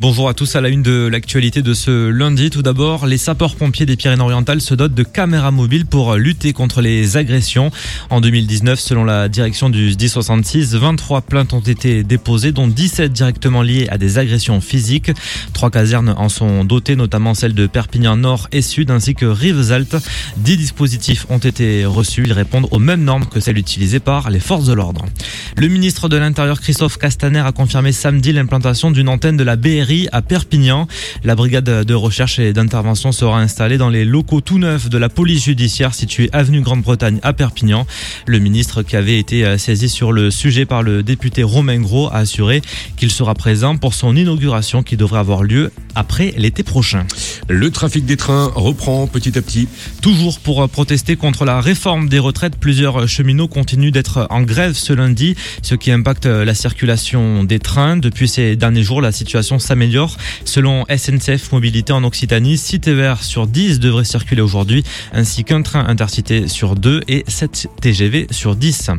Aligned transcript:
Bonjour 0.00 0.28
à 0.28 0.34
tous 0.34 0.54
à 0.54 0.60
la 0.60 0.68
une 0.68 0.84
de 0.84 1.08
l'actualité 1.08 1.60
de 1.60 1.74
ce 1.74 2.08
lundi. 2.08 2.50
Tout 2.50 2.62
d'abord, 2.62 3.04
les 3.04 3.18
sapeurs-pompiers 3.18 3.84
des 3.84 3.96
Pyrénées-Orientales 3.96 4.60
se 4.60 4.74
dotent 4.74 4.94
de 4.94 5.02
caméras 5.02 5.50
mobiles 5.50 5.86
pour 5.86 6.14
lutter 6.14 6.52
contre 6.52 6.82
les 6.82 7.16
agressions. 7.16 7.72
En 8.08 8.20
2019, 8.20 8.78
selon 8.78 9.02
la 9.02 9.28
direction 9.28 9.70
du 9.70 9.90
SDI 9.90 10.08
66, 10.08 10.76
23 10.76 11.22
plaintes 11.22 11.52
ont 11.52 11.58
été 11.58 12.04
déposées, 12.04 12.52
dont 12.52 12.68
17 12.68 13.12
directement 13.12 13.60
liées 13.60 13.88
à 13.90 13.98
des 13.98 14.18
agressions 14.18 14.60
physiques. 14.60 15.10
Trois 15.52 15.68
casernes 15.68 16.14
en 16.16 16.28
sont 16.28 16.64
dotées, 16.64 16.94
notamment 16.94 17.34
celles 17.34 17.54
de 17.54 17.66
Perpignan 17.66 18.16
Nord 18.16 18.46
et 18.52 18.62
Sud, 18.62 18.92
ainsi 18.92 19.16
que 19.16 19.26
Rivesaltes. 19.26 19.96
Dix 20.36 20.56
dispositifs 20.56 21.26
ont 21.28 21.38
été 21.38 21.84
reçus. 21.84 22.22
Ils 22.24 22.32
répondent 22.32 22.68
aux 22.70 22.78
mêmes 22.78 23.02
normes 23.02 23.26
que 23.26 23.40
celles 23.40 23.58
utilisées 23.58 23.98
par 23.98 24.30
les 24.30 24.38
forces 24.38 24.66
de 24.66 24.74
l'ordre. 24.74 25.06
Le 25.56 25.66
ministre 25.66 26.08
de 26.08 26.16
l'Intérieur, 26.16 26.60
Christophe 26.60 26.98
Castaner, 26.98 27.40
a 27.40 27.50
confirmé 27.50 27.90
samedi 27.90 28.32
l'implantation 28.32 28.92
d'une 28.92 29.08
antenne 29.08 29.36
de 29.36 29.42
la 29.42 29.56
À 30.12 30.20
Perpignan. 30.20 30.86
La 31.24 31.34
brigade 31.34 31.64
de 31.64 31.94
recherche 31.94 32.38
et 32.38 32.52
d'intervention 32.52 33.10
sera 33.10 33.40
installée 33.40 33.78
dans 33.78 33.88
les 33.88 34.04
locaux 34.04 34.42
tout 34.42 34.58
neufs 34.58 34.90
de 34.90 34.98
la 34.98 35.08
police 35.08 35.44
judiciaire 35.44 35.94
située 35.94 36.28
avenue 36.32 36.60
Grande-Bretagne 36.60 37.20
à 37.22 37.32
Perpignan. 37.32 37.86
Le 38.26 38.38
ministre 38.38 38.82
qui 38.82 38.96
avait 38.96 39.18
été 39.18 39.46
euh, 39.46 39.56
saisi 39.56 39.88
sur 39.88 40.12
le 40.12 40.30
sujet 40.30 40.66
par 40.66 40.82
le 40.82 41.02
député 41.02 41.42
Romain 41.42 41.80
Gros 41.80 42.08
a 42.08 42.16
assuré 42.18 42.60
qu'il 42.98 43.10
sera 43.10 43.34
présent 43.34 43.78
pour 43.78 43.94
son 43.94 44.14
inauguration 44.14 44.82
qui 44.82 44.98
devrait 44.98 45.20
avoir 45.20 45.42
lieu 45.42 45.72
après 45.94 46.34
l'été 46.36 46.62
prochain. 46.62 47.06
Le 47.50 47.70
trafic 47.70 48.04
des 48.04 48.18
trains 48.18 48.52
reprend 48.54 49.06
petit 49.06 49.38
à 49.38 49.40
petit. 49.40 49.68
Toujours 50.02 50.38
pour 50.38 50.62
euh, 50.62 50.66
protester 50.66 51.16
contre 51.16 51.46
la 51.46 51.62
réforme 51.62 52.10
des 52.10 52.18
retraites, 52.18 52.56
plusieurs 52.56 53.08
cheminots 53.08 53.48
continuent 53.48 53.90
d'être 53.90 54.26
en 54.28 54.42
grève 54.42 54.74
ce 54.74 54.92
lundi, 54.92 55.34
ce 55.62 55.74
qui 55.74 55.90
impacte 55.90 56.26
euh, 56.26 56.44
la 56.44 56.52
circulation 56.52 57.44
des 57.44 57.58
trains. 57.58 57.96
Depuis 57.96 58.28
ces 58.28 58.54
derniers 58.54 58.82
jours, 58.82 59.00
la 59.00 59.12
situation 59.12 59.58
s'améliore 59.58 60.18
Selon 60.44 60.84
SNCF 60.94 61.50
Mobilité 61.52 61.94
en 61.94 62.04
Occitanie, 62.04 62.58
6 62.58 62.80
TER 62.80 63.22
sur 63.22 63.46
10 63.46 63.80
devraient 63.80 64.04
circuler 64.04 64.42
aujourd'hui, 64.42 64.84
ainsi 65.14 65.42
qu'un 65.42 65.62
train 65.62 65.86
intercité 65.86 66.48
sur 66.48 66.76
2 66.76 67.00
et 67.08 67.24
7 67.28 67.68
TGV 67.80 68.26
sur 68.30 68.56
10. 68.56 68.90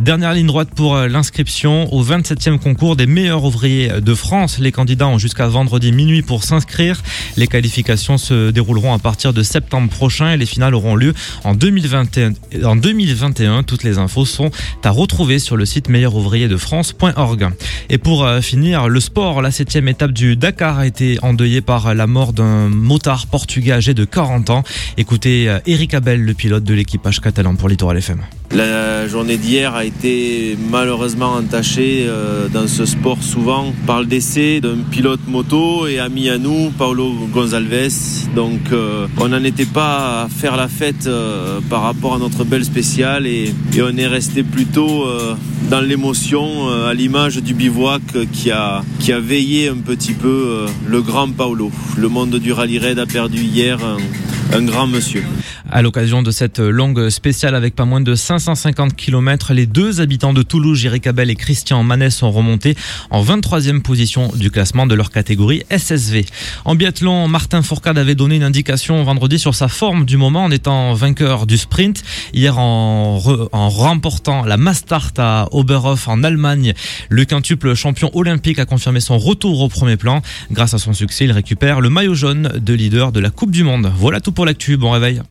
Dernière 0.00 0.32
ligne 0.32 0.46
droite 0.46 0.70
pour 0.74 0.96
l'inscription 0.96 1.92
au 1.92 2.02
27e 2.02 2.58
concours 2.58 2.96
des 2.96 3.06
meilleurs 3.06 3.44
ouvriers 3.44 4.00
de 4.00 4.14
France. 4.14 4.58
Les 4.58 4.72
candidats 4.72 5.08
ont 5.08 5.18
jusqu'à 5.18 5.48
vendredi 5.48 5.92
minuit 5.92 6.22
pour 6.22 6.44
s'inscrire. 6.44 7.02
Les 7.36 7.46
qualifications 7.46 7.89
se 7.96 8.50
dérouleront 8.50 8.94
à 8.94 8.98
partir 8.98 9.32
de 9.32 9.42
septembre 9.42 9.88
prochain 9.90 10.32
et 10.32 10.36
les 10.36 10.46
finales 10.46 10.74
auront 10.74 10.96
lieu 10.96 11.14
en 11.44 11.54
2021. 11.54 12.32
En 12.64 12.76
2021, 12.76 13.62
toutes 13.62 13.82
les 13.82 13.98
infos 13.98 14.24
sont 14.24 14.50
à 14.84 14.90
retrouver 14.90 15.38
sur 15.38 15.56
le 15.56 15.64
site 15.64 15.88
meilleurouvrierdefrance.org. 15.88 17.48
Et 17.88 17.98
pour 17.98 18.24
euh, 18.24 18.40
finir, 18.40 18.88
le 18.88 19.00
sport, 19.00 19.42
la 19.42 19.50
septième 19.50 19.88
étape 19.88 20.12
du 20.12 20.36
Dakar 20.36 20.78
a 20.78 20.86
été 20.86 21.18
endeuillé 21.22 21.60
par 21.60 21.94
la 21.94 22.06
mort 22.06 22.32
d'un 22.32 22.68
motard 22.68 23.26
portugais 23.26 23.72
âgé 23.72 23.94
de 23.94 24.04
40 24.04 24.50
ans. 24.50 24.62
Écoutez 24.96 25.48
euh, 25.48 25.58
Eric 25.66 25.94
Abel, 25.94 26.24
le 26.24 26.34
pilote 26.34 26.64
de 26.64 26.74
l'équipage 26.74 27.20
catalan 27.20 27.54
pour 27.54 27.68
Littoral 27.68 27.98
FM. 27.98 28.20
La 28.52 29.06
journée 29.06 29.36
d'hier 29.36 29.74
a 29.76 29.84
été 29.84 30.58
malheureusement 30.70 31.34
entachée 31.34 32.06
euh, 32.08 32.48
dans 32.48 32.66
ce 32.66 32.84
sport 32.84 33.22
souvent 33.22 33.72
par 33.86 34.00
le 34.00 34.06
décès 34.06 34.60
d'un 34.60 34.78
pilote 34.90 35.20
moto 35.28 35.86
et 35.86 36.00
ami 36.00 36.28
à 36.28 36.36
nous, 36.36 36.70
Paulo 36.76 37.12
Gonzalez. 37.32 37.79
Donc 38.34 38.72
euh, 38.72 39.06
on 39.16 39.28
n'en 39.28 39.42
était 39.42 39.64
pas 39.64 40.22
à 40.22 40.28
faire 40.28 40.56
la 40.56 40.68
fête 40.68 41.08
par 41.68 41.82
rapport 41.82 42.14
à 42.14 42.18
notre 42.18 42.44
belle 42.44 42.64
spéciale 42.64 43.26
et, 43.26 43.54
on 43.80 43.96
est 43.96 44.06
resté 44.06 44.42
plutôt 44.42 45.06
dans 45.70 45.80
l'émotion 45.80 46.68
à 46.86 46.92
l'image 46.92 47.36
du 47.38 47.54
bivouac 47.54 48.02
qui 48.32 48.50
a, 48.50 48.82
veillé 49.20 49.68
un 49.68 49.76
petit 49.76 50.12
peu 50.12 50.28
euh, 50.28 50.66
le 50.86 51.02
grand 51.02 51.30
Paolo. 51.30 51.70
Le 51.96 52.08
monde 52.08 52.36
du 52.36 52.52
rallye 52.52 52.78
raid 52.78 52.98
a 52.98 53.06
perdu 53.06 53.38
hier 53.38 53.78
un, 54.52 54.62
grand 54.62 54.86
monsieur. 54.86 55.24
À 55.72 55.82
l'occasion 55.82 56.22
de 56.22 56.32
cette 56.32 56.58
longue 56.58 57.10
spéciale 57.10 57.54
avec 57.54 57.76
pas 57.76 57.84
moins 57.84 58.00
de 58.00 58.16
550 58.16 58.96
km, 58.96 59.52
les 59.52 59.66
deux 59.66 60.00
habitants 60.00 60.32
de 60.32 60.42
Toulouse, 60.42 60.76
Jéric 60.76 61.06
Abel 61.06 61.30
et 61.30 61.36
Christian 61.36 61.84
Manet, 61.84 62.10
sont 62.10 62.32
remontés 62.32 62.74
en 63.10 63.22
23e 63.22 63.80
position 63.80 64.32
du 64.34 64.50
classement 64.50 64.88
de 64.88 64.96
leur 64.96 65.12
catégorie 65.12 65.62
SSV. 65.70 66.26
En 66.64 66.74
biathlon, 66.74 67.28
Martin 67.28 67.62
Fourcade 67.62 67.98
avait 67.98 68.16
donné 68.16 68.34
une 68.34 68.42
indication 68.42 69.00
vendredi 69.04 69.38
sur 69.38 69.54
sa 69.54 69.68
forme 69.68 70.06
du 70.06 70.16
moment 70.16 70.42
en 70.42 70.50
étant 70.50 70.92
vainqueur 70.94 71.46
du 71.46 71.56
sprint. 71.56 72.02
Hier, 72.34 72.58
en, 72.58 73.22
en 73.52 73.68
remportant 73.68 74.44
la 74.44 74.56
Mastart 74.56 75.12
à 75.18 75.46
Oberhof 75.52 76.08
en 76.08 76.24
Allemagne, 76.24 76.74
le 77.10 77.24
quintuple 77.24 77.74
champion 77.74 78.10
olympique 78.14 78.58
a 78.58 78.66
confirmé 78.66 78.98
son 78.98 79.18
retour 79.18 79.60
au 79.60 79.68
premier 79.68 79.96
plan. 79.96 80.20
Grâce 80.50 80.74
à 80.74 80.78
son 80.78 80.94
succès, 80.94 81.26
il 81.26 81.32
récupère 81.32 81.80
le 81.80 81.90
maillot 81.90 82.14
jaune 82.14 82.50
de 82.56 82.74
leader 82.74 83.12
de 83.12 83.20
la 83.20 83.30
Coupe 83.30 83.52
du 83.52 83.62
Monde. 83.62 83.92
Voilà 83.96 84.20
tout 84.20 84.32
pour 84.32 84.46
l'actu. 84.46 84.76
Bon 84.76 84.90
réveil. 84.90 85.22